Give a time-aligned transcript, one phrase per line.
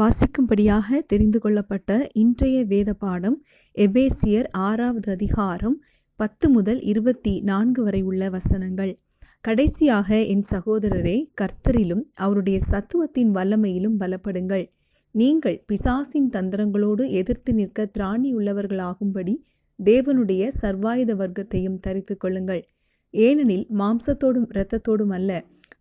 [0.00, 1.90] வாசிக்கும்படியாக தெரிந்து கொள்ளப்பட்ட
[2.12, 3.36] இன்றைய வேத பாடம்
[3.76, 5.76] எபேசியர் ஆறாவது அதிகாரம்
[6.20, 8.92] பத்து முதல் இருபத்தி நான்கு வரை உள்ள வசனங்கள்
[9.40, 14.66] கடைசியாக என் சகோதரரே கர்த்தரிலும் அவருடைய சத்துவத்தின் வல்லமையிலும் பலப்படுங்கள்
[15.14, 19.34] நீங்கள் பிசாசின் தந்திரங்களோடு எதிர்த்து நிற்க திராணி உள்ளவர்களாகும்படி
[19.78, 22.62] தேவனுடைய சர்வாயுத வர்க்கத்தையும் தரித்து கொள்ளுங்கள்
[23.14, 25.32] ஏனெனில் மாம்சத்தோடும் இரத்தத்தோடும் அல்ல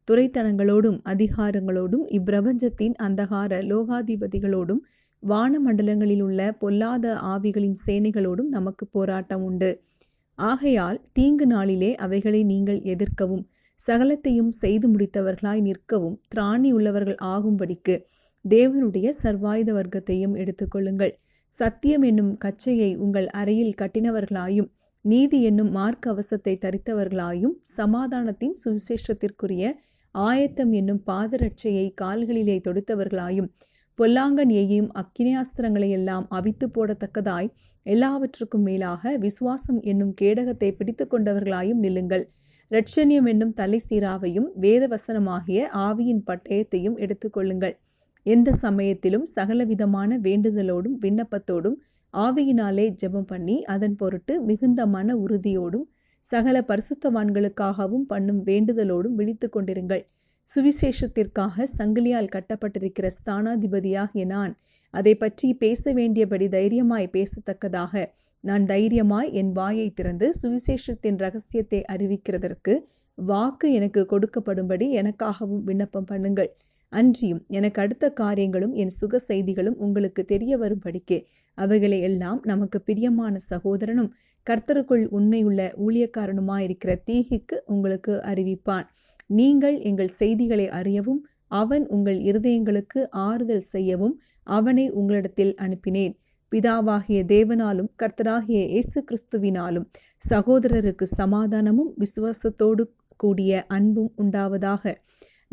[0.07, 4.81] துறைத்தனங்களோடும் அதிகாரங்களோடும் இப்பிரபஞ்சத்தின் அந்தகார லோகாதிபதிகளோடும்
[5.23, 9.69] வானமண்டலங்களில் உள்ள பொல்லாத ஆவிகளின் சேனைகளோடும் நமக்கு போராட்டம் உண்டு
[10.39, 13.43] ஆகையால் தீங்கு நாளிலே அவைகளை நீங்கள் எதிர்க்கவும்
[13.79, 17.95] சகலத்தையும் செய்து முடித்தவர்களாய் நிற்கவும் திராணி உள்ளவர்கள் ஆகும்படிக்கு
[18.45, 21.13] தேவனுடைய சர்வாயுத வர்க்கத்தையும் எடுத்துக்கொள்ளுங்கள்
[21.51, 24.69] சத்தியம் என்னும் கச்சையை உங்கள் அறையில் கட்டினவர்களாயும்
[25.05, 29.65] நீதி என்னும் மார்க்க அவசத்தை தரித்தவர்களாயும் சமாதானத்தின் சுவிசேஷத்திற்குரிய
[30.23, 33.49] ஆயத்தம் என்னும் பாதரட்சையை கால்களிலே தொடுத்தவர்களாயும்
[33.99, 37.49] பொல்லாங்கனியையும் அக்கினியாஸ்திரங்களை எல்லாம் அவித்து போடத்தக்கதாய்
[37.85, 42.25] எல்லாவற்றுக்கும் மேலாக விசுவாசம் என்னும் கேடகத்தை பிடித்து கொண்டவர்களாயும் நில்லுங்கள்
[42.71, 47.75] ரட்சணியம் என்னும் தலை சீராவையும் வேதவசனமாகிய ஆவியின் பட்டயத்தையும் எடுத்துக்கொள்ளுங்கள்
[48.25, 51.77] எந்த சமயத்திலும் சகலவிதமான வேண்டுதலோடும் விண்ணப்பத்தோடும்
[52.13, 55.85] ஆவியினாலே ஜெபம் பண்ணி அதன் பொருட்டு மிகுந்த மன உறுதியோடும்
[56.25, 60.03] சகல பரிசுத்தவான்களுக்காகவும் பண்ணும் வேண்டுதலோடும் விழித்து கொண்டிருங்கள்
[60.47, 64.53] சுவிசேஷத்திற்காக சங்கிலியால் கட்டப்பட்டிருக்கிற ஸ்தானாதிபதியாகிய நான்
[64.93, 68.03] அதை பற்றி பேச வேண்டியபடி தைரியமாய் பேசத்தக்கதாக
[68.43, 72.73] நான் தைரியமாய் என் வாயை திறந்து சுவிசேஷத்தின் ரகசியத்தை அறிவிக்கிறதற்கு
[73.17, 76.51] வாக்கு எனக்கு கொடுக்கப்படும்படி எனக்காகவும் விண்ணப்பம் பண்ணுங்கள்
[76.93, 81.19] அன்றியும் எனக்கு அடுத்த காரியங்களும் என் சுக செய்திகளும் உங்களுக்கு தெரிய வரும்படிக்கே
[81.57, 84.11] அவைகளை எல்லாம் நமக்கு பிரியமான சகோதரனும்
[84.47, 88.87] கர்த்தருக்குள் உண்மையுள்ள ஊழியக்காரனுமாயிருக்கிற தீகிக்கு உங்களுக்கு அறிவிப்பான்
[89.29, 91.21] நீங்கள் எங்கள் செய்திகளை அறியவும்
[91.53, 94.15] அவன் உங்கள் இருதயங்களுக்கு ஆறுதல் செய்யவும்
[94.47, 96.13] அவனை உங்களிடத்தில் அனுப்பினேன்
[96.51, 99.87] பிதாவாகிய தேவனாலும் கர்த்தராகிய இயேசு கிறிஸ்துவினாலும்
[100.23, 102.83] சகோதரருக்கு சமாதானமும் விசுவாசத்தோடு
[103.19, 104.93] கூடிய அன்பும் உண்டாவதாக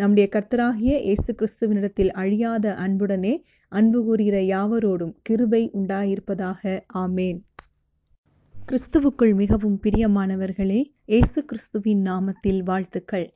[0.00, 3.32] நம்முடைய கர்த்தராகிய இயேசு கிறிஸ்துவனிடத்தில் அழியாத அன்புடனே
[3.72, 7.40] அன்பு கூறுகிற யாவரோடும் கிருபை உண்டாயிருப்பதாக ஆமேன்
[8.54, 10.80] கிறிஸ்துவுக்குள் மிகவும் பிரியமானவர்களே
[11.08, 13.28] இயேசு கிறிஸ்துவின் நாமத்தில் வாழ்த்துக்கள்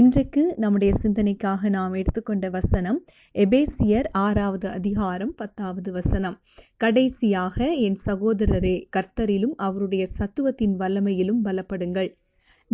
[0.00, 2.98] இன்றைக்கு நம்முடைய சிந்தனைக்காக நாம் எடுத்துக்கொண்ட வசனம்
[3.34, 6.36] எபேசியர் ஆறாவது அதிகாரம் பத்தாவது வசனம்
[6.80, 12.10] கடைசியாக என் சகோதரரே கர்த்தரிலும் அவருடைய சத்துவத்தின் வல்லமையிலும் பலப்படுங்கள்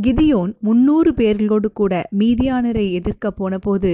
[0.00, 3.91] கிதியோன் முன்னூறு பேர்களோடு கூட மீதியானரை எதிர்க்க போனபோது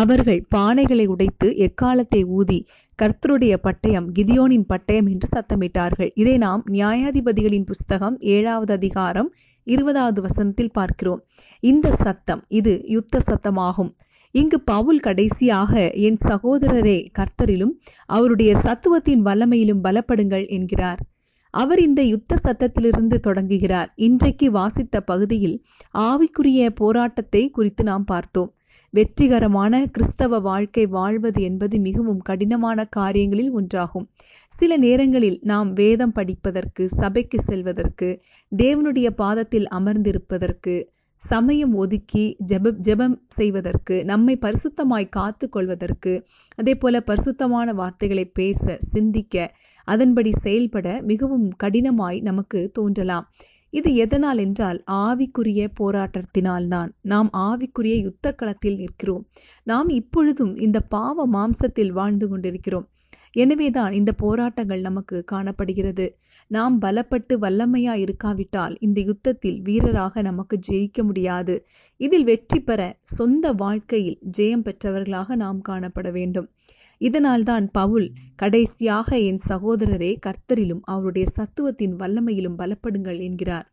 [0.00, 2.60] அவர்கள் பானைகளை உடைத்து எக்காலத்தை ஊதி
[2.98, 9.30] கர்த்தருடைய பட்டயம் கிதியோனின் பட்டயம் என்று சத்தமிட்டார்கள் இதை நாம் நியாயாதிபதிகளின் புஸ்தகம் ஏழாவது அதிகாரம்
[9.66, 11.22] இருபதாவது வசனத்தில் பார்க்கிறோம்
[11.62, 13.92] இந்த சத்தம் இது யுத்த சத்தமாகும்
[14.34, 15.72] இங்கு பவுல் கடைசியாக
[16.00, 17.74] என் சகோதரரே கர்த்தரிலும்
[18.08, 21.02] அவருடைய சத்துவத்தின் வல்லமையிலும் பலப்படுங்கள் என்கிறார்
[21.54, 25.56] அவர் இந்த யுத்த சத்தத்திலிருந்து தொடங்குகிறார் இன்றைக்கு வாசித்த பகுதியில்
[26.02, 28.50] ஆவிக்குரிய போராட்டத்தை குறித்து நாம் பார்த்தோம்
[28.94, 34.06] வெற்றிகரமான கிறிஸ்தவ வாழ்க்கை வாழ்வது என்பது மிகவும் கடினமான காரியங்களில் ஒன்றாகும்
[34.52, 38.08] சில நேரங்களில் நாம் வேதம் படிப்பதற்கு சபைக்கு செல்வதற்கு
[38.52, 40.74] தேவனுடைய பாதத்தில் அமர்ந்திருப்பதற்கு
[41.22, 46.12] சமயம் ஒதுக்கி ஜப ஜெபம் செய்வதற்கு நம்மை பரிசுத்தமாய் காத்து கொள்வதற்கு
[46.58, 49.36] அதே போல பரிசுத்தமான வார்த்தைகளை பேச சிந்திக்க
[49.88, 53.26] அதன்படி செயல்பட மிகவும் கடினமாய் நமக்கு தோன்றலாம்
[53.72, 59.22] இது எதனால் என்றால் ஆவிக்குரிய போராட்டத்தினால்தான் நாம் ஆவிக்குரிய யுத்த களத்தில் நிற்கிறோம்
[59.66, 62.86] நாம் இப்பொழுதும் இந்த பாவ மாம்சத்தில் வாழ்ந்து கொண்டிருக்கிறோம்
[63.34, 66.06] எனவேதான் இந்த போராட்டங்கள் நமக்கு காணப்படுகிறது
[66.50, 71.54] நாம் பலப்பட்டு வல்லமையா இருக்காவிட்டால் இந்த யுத்தத்தில் வீரராக நமக்கு ஜெயிக்க முடியாது
[72.00, 72.80] இதில் வெற்றி பெற
[73.12, 76.48] சொந்த வாழ்க்கையில் ஜெயம் பெற்றவர்களாக நாம் காணப்பட வேண்டும்
[77.00, 78.08] இதனால்தான் பவுல்
[78.36, 83.68] கடைசியாக என் சகோதரரே கர்த்தரிலும் அவருடைய சத்துவத்தின் வல்லமையிலும் பலப்படுங்கள் என்கிறார்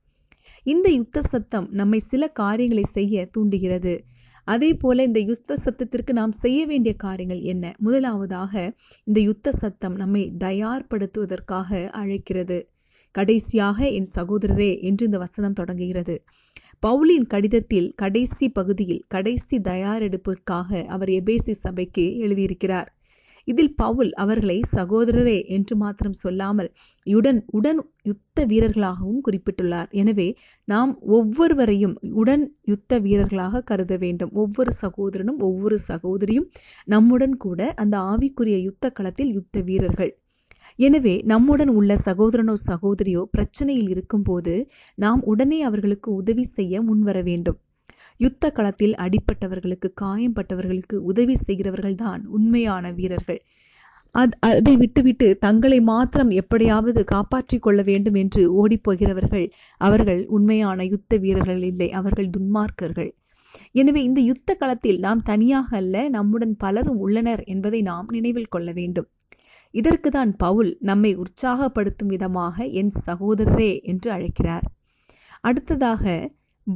[0.65, 3.93] இந்த யுத்த சத்தம் நம்மை சில காரியங்களை செய்ய தூண்டுகிறது
[4.49, 8.53] அதே போல் இந்த யுத்த சத்தத்திற்கு நாம் செய்ய வேண்டிய காரியங்கள் என்ன முதலாவதாக
[9.07, 12.59] இந்த யுத்த சத்தம் நம்மை தயார்படுத்துவதற்காக அழைக்கிறது
[13.15, 16.15] கடைசியாக என் சகோதரரே என்று இந்த வசனம் தொடங்குகிறது
[16.83, 22.89] பவுலின் கடிதத்தில் கடைசி பகுதியில் கடைசி தயாரெடுப்புக்காக அவர் எபேசி சபைக்கு எழுதியிருக்கிறார்
[23.49, 26.69] இதில் பவுல் அவர்களை சகோதரரே என்று மாத்திரம் சொல்லாமல்
[27.07, 27.79] உடன் உடன்
[28.05, 30.27] யுத்த வீரர்களாகவும் குறிப்பிட்டுள்ளார் எனவே
[30.67, 36.47] நாம் ஒவ்வொருவரையும் உடன் யுத்த வீரர்களாக கருத வேண்டும் ஒவ்வொரு சகோதரனும் ஒவ்வொரு சகோதரியும்
[36.87, 40.13] நம்முடன் கூட அந்த ஆவிக்குரிய யுத்த களத்தில் யுத்த வீரர்கள்
[40.79, 44.53] எனவே நம்முடன் உள்ள சகோதரனோ சகோதரியோ பிரச்சனையில் இருக்கும்போது
[44.97, 47.57] நாம் உடனே அவர்களுக்கு உதவி செய்ய முன்வர வேண்டும்
[48.19, 53.41] யுத்த களத்தில் அடிப்பட்டவர்களுக்கு காயம்பட்டவர்களுக்கு உதவி செய்கிறவர்கள்தான் உண்மையான வீரர்கள்
[54.15, 59.45] அத் அதை விட்டுவிட்டு தங்களை மாத்திரம் எப்படியாவது காப்பாற்றிக் கொள்ள வேண்டும் என்று ஓடிப்போகிறவர்கள்
[59.81, 63.11] அவர்கள் உண்மையான யுத்த வீரர்கள் இல்லை அவர்கள் துன்மார்க்கர்கள்
[63.71, 69.07] எனவே இந்த யுத்த களத்தில் நாம் தனியாக அல்ல நம்முடன் பலரும் உள்ளனர் என்பதை நாம் நினைவில் கொள்ள வேண்டும்
[69.73, 74.67] இதற்கு தான் பவுல் நம்மை உற்சாகப்படுத்தும் விதமாக என் சகோதரரே என்று அழைக்கிறார்
[75.43, 76.03] அடுத்ததாக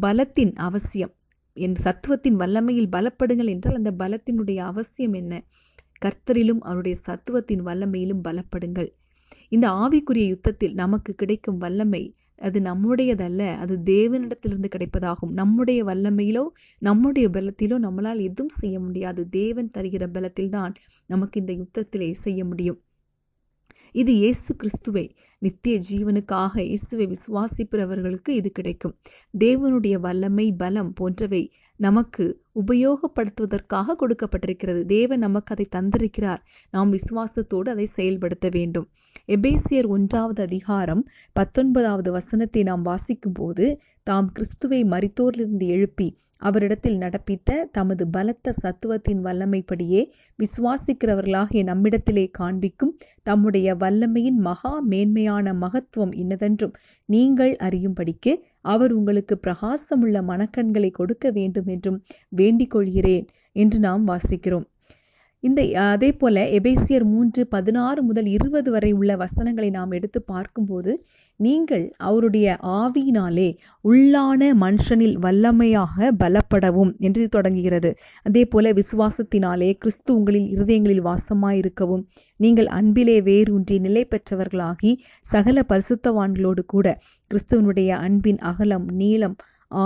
[0.00, 1.14] பலத்தின் அவசியம்
[1.58, 5.34] என் சத்துவத்தின் வல்லமையில் பலப்படுங்கள் என்றால் அந்த பலத்தினுடைய அவசியம் என்ன
[6.02, 8.90] கர்த்தரிலும் அவருடைய சத்துவத்தின் வல்லமையிலும் பலப்படுங்கள்
[9.50, 12.04] இந்த ஆவிக்குரிய யுத்தத்தில் நமக்கு கிடைக்கும் வல்லமை
[12.42, 16.44] அது நம்முடையதல்ல அது தேவனிடத்திலிருந்து கிடைப்பதாகும் நம்முடைய வல்லமையிலோ
[16.82, 20.74] நம்முடைய பலத்திலோ நம்மளால் எதுவும் செய்ய முடியாது தேவன் தருகிற பலத்தில் தான்
[21.10, 22.80] நமக்கு இந்த யுத்தத்திலே செய்ய முடியும்
[23.96, 25.04] இது இயேசு கிறிஸ்துவை
[25.42, 28.94] நித்திய ஜீவனுக்காக இயேசுவை விசுவாசிப்பவர்களுக்கு இது கிடைக்கும்
[29.38, 31.42] தேவனுடைய வல்லமை பலம் போன்றவை
[31.80, 32.26] நமக்கு
[32.62, 36.42] உபயோகப்படுத்துவதற்காக கொடுக்கப்பட்டிருக்கிறது தேவன் நமக்கு அதை தந்திருக்கிறார்
[36.74, 38.88] நாம் விசுவாசத்தோடு அதை செயல்படுத்த வேண்டும்
[39.30, 41.04] எபேசியர் ஒன்றாவது அதிகாரம்
[41.36, 43.68] பத்தொன்பதாவது வசனத்தை நாம் வாசிக்கும்போது
[44.08, 46.10] தாம் கிறிஸ்துவை மறித்தோரிலிருந்து எழுப்பி
[46.44, 50.02] அவரிடத்தில் நடப்பித்த தமது பலத்த சத்துவத்தின் வல்லமைப்படியே
[50.40, 52.94] விசுவாசிக்கிறவர்களாகிய நம்மிடத்திலே காண்பிக்கும்
[53.24, 56.76] தம்முடைய வல்லமையின் மகா மேன்மையான மகத்துவம் இன்னதென்றும்
[57.10, 58.34] நீங்கள் அறியும்படிக்கு
[58.66, 62.02] அவர் உங்களுக்கு பிரகாசமுள்ள மனக்கண்களை கொடுக்க வேண்டும் என்றும்
[62.32, 63.26] வேண்டிக் கொள்கிறேன்
[63.56, 64.68] என்று நாம் வாசிக்கிறோம்
[65.44, 65.62] இந்த
[65.86, 70.92] அதே போல் எபேசியர் மூன்று பதினாறு முதல் இருபது வரை உள்ள வசனங்களை நாம் எடுத்து பார்க்கும்போது
[71.40, 72.48] நீங்கள் அவருடைய
[72.76, 73.48] ஆவியினாலே
[73.86, 77.92] உள்ளான மனுஷனில் வல்லமையாக பலப்படவும் என்று தொடங்குகிறது
[78.26, 82.06] அதே போல விசுவாசத்தினாலே கிறிஸ்து உங்களில் இருதயங்களில் வாசமாயிருக்கவும்
[82.40, 84.94] நீங்கள் அன்பிலே வேரூன்றி நிலை பெற்றவர்களாகி
[85.26, 86.88] சகல பரிசுத்தவான்களோடு கூட
[87.32, 89.36] கிறிஸ்துவனுடைய அன்பின் அகலம் நீளம்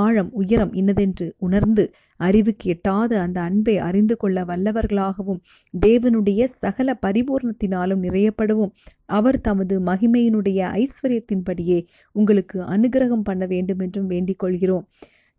[0.00, 1.83] ஆழம் உயரம் இன்னதென்று உணர்ந்து
[2.19, 5.41] அறிவுக்கு எட்டாத அந்த அன்பை அறிந்து கொள்ள வல்லவர்களாகவும்
[5.73, 8.73] தேவனுடைய சகல பரிபூர்ணத்தினாலும் நிறையப்படவும்
[9.09, 11.79] அவர் தமது மகிமையினுடைய ஐஸ்வர்யத்தின்படியே
[12.15, 14.87] உங்களுக்கு அனுகிரகம் பண்ண வேண்டும் என்றும் வேண்டிக் கொள்கிறோம்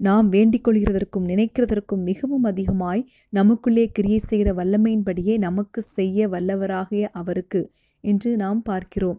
[0.01, 3.03] நாம் வேண்டிக் கொள்கிறதற்கும் நினைக்கிறதற்கும் மிகவும் அதிகமாய்
[3.29, 7.63] நமக்குள்ளே கிரியை செய்கிற வல்லமையின்படியே நமக்கு செய்ய வல்லவராகிய அவருக்கு
[8.05, 9.19] என்று நாம் பார்க்கிறோம்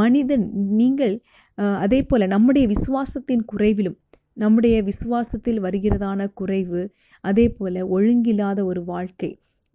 [0.00, 0.44] மனிதன்
[0.72, 1.14] நீங்கள்
[1.78, 3.96] அதே போல நம்முடைய விசுவாசத்தின் குறைவிலும்
[4.40, 6.82] நம்முடைய விசுவாசத்தில் வருகிறதான குறைவு
[7.24, 9.30] அதே போல் ஒழுங்கில்லாத ஒரு வாழ்க்கை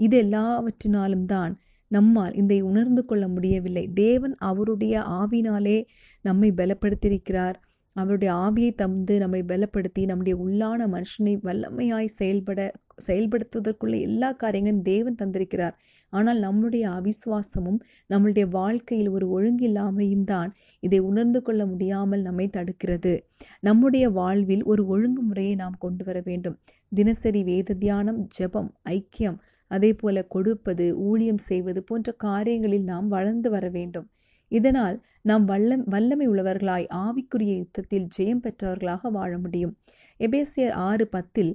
[0.00, 1.54] இது எல்லாவற்றினாலும் தான்
[1.92, 5.78] நம்மால் இதை உணர்ந்து கொள்ள முடியவில்லை தேவன் அவருடைய ஆவினாலே
[6.26, 7.58] நம்மை பலப்படுத்தியிருக்கிறார்
[7.96, 12.60] அவருடைய ஆவியை தந்து நம்மை பலப்படுத்தி நம்முடைய உள்ளான மனுஷனை வல்லமையாய் செயல்பட
[12.98, 15.76] செயல்படுத்துவதற்குள்ள எல்லா காரியங்களும் தேவன் தந்திருக்கிறார்
[16.14, 17.80] ஆனால் நம்முடைய அவிசுவாசமும்
[18.10, 20.52] நம்மளுடைய வாழ்க்கையில் ஒரு ஒழுங்கில்லாமையும் தான்
[20.84, 23.14] இதை உணர்ந்து கொள்ள முடியாமல் நம்மை தடுக்கிறது
[23.60, 26.58] நம்முடைய வாழ்வில் ஒரு ஒழுங்குமுறையை நாம் கொண்டு வர வேண்டும்
[26.92, 29.40] தினசரி வேத தியானம் ஜபம் ஐக்கியம்
[29.72, 34.08] அதே போல கொடுப்பது ஊழியம் செய்வது போன்ற காரியங்களில் நாம் வளர்ந்து வர வேண்டும்
[34.52, 34.98] இதனால்
[35.22, 39.74] நாம் வல்லம் வல்லமை உள்ளவர்களாய் ஆவிக்குரிய யுத்தத்தில் ஜெயம் பெற்றவர்களாக வாழ முடியும்
[40.20, 41.54] எபேசியர் ஆறு பத்தில்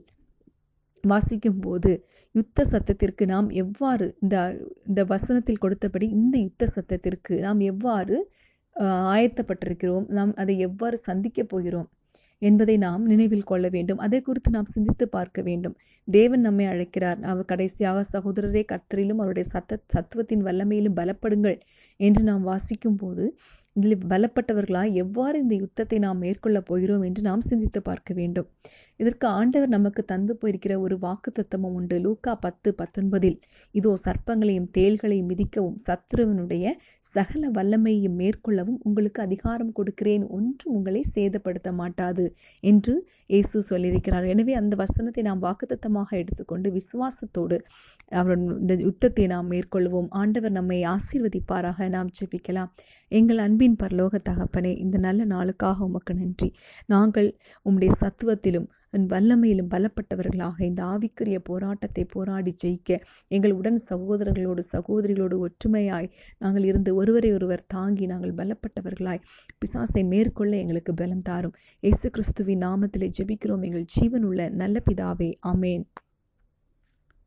[1.04, 1.92] வாசிக்கும்போது
[2.34, 4.36] யுத்த சத்தத்திற்கு நாம் எவ்வாறு இந்த
[4.86, 8.18] இந்த வசனத்தில் கொடுத்தபடி இந்த யுத்த சத்தத்திற்கு நாம் எவ்வாறு
[9.12, 11.88] ஆயத்தப்பட்டிருக்கிறோம் நாம் அதை எவ்வாறு சந்திக்கப் போகிறோம்
[12.42, 15.74] என்பதை நாம் நினைவில் கொள்ள வேண்டும் அதை குறித்து நாம் சிந்தித்து பார்க்க வேண்டும்
[16.08, 21.58] தேவன் நம்மை அழைக்கிறார் அவர் கடைசியாக சகோதரரே கர்த்தரிலும் அவருடைய சத்த சத்துவத்தின் வல்லமையிலும் பலப்படுங்கள்
[22.00, 23.26] என்று நாம் வாசிக்கும் போது
[23.76, 28.48] இதில் பலப்பட்டவர்களாய் எவ்வாறு இந்த யுத்தத்தை நாம் மேற்கொள்ளப் போகிறோம் என்று நாம் சிந்தித்து பார்க்க வேண்டும்
[29.00, 33.36] இதற்கு ஆண்டவர் நமக்கு தந்து போயிருக்கிற ஒரு வாக்கு தத்துவம் உண்டு லூக்கா பத்து பத்தொன்பதில்
[33.74, 36.72] இதோ சர்ப்பங்களையும் தேள்களையும் மிதிக்கவும் சத்ருவனுடைய
[37.08, 42.26] சகல வல்லமையையும் மேற்கொள்ளவும் உங்களுக்கு அதிகாரம் கொடுக்கிறேன் ஒன்றும் உங்களை சேதப்படுத்த மாட்டாது
[42.62, 42.94] என்று
[43.30, 47.58] இயேசு சொல்லியிருக்கிறார் எனவே அந்த வசனத்தை நாம் வாக்குத்தத்தமாக எடுத்துக்கொண்டு விசுவாசத்தோடு
[48.12, 52.70] அவர் இந்த யுத்தத்தை நாம் மேற்கொள்வோம் ஆண்டவர் நம்மை ஆசீர்வதிப்பாராக நாம் ஜெபிக்கலாம்
[53.12, 56.48] எங்கள் அன்பின் எங்களின் பரலோக தகப்பனே இந்த நல்ல நாளுக்காக உமக்கு நன்றி
[56.86, 57.28] நாங்கள்
[57.66, 58.66] உம்முடைய சத்துவத்திலும்
[59.06, 62.90] வல்லமையிலும் பலப்பட்டவர்களாக இந்த ஆவிக்குரிய போராட்டத்தை போராடி ஜெயிக்க
[63.30, 66.10] எங்கள் உடன் சகோதரர்களோடு சகோதரிகளோடு ஒற்றுமையாய்
[66.40, 69.24] நாங்கள் இருந்து ஒருவரை ஒருவர் தாங்கி நாங்கள் பலப்பட்டவர்களாய்
[69.62, 75.84] பிசாசை மேற்கொள்ள எங்களுக்கு பலம் தாரும் இயேசு கிறிஸ்துவின் நாமத்திலே ஜெபிக்கிறோம் எங்கள் ஜீவனுள்ள நல்ல பிதாவே அமேன்